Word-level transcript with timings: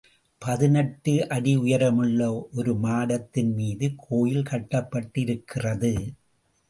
பதினெட்டு 0.41 1.27
அடி 1.27 1.57
உயரமுள்ள 1.57 2.47
ஒரு 2.53 2.73
மாடத்தின் 2.73 3.53
மீது 3.53 3.89
கோயில் 4.07 4.43
கட்டப்பட்டிருக்கிறது. 4.43 5.93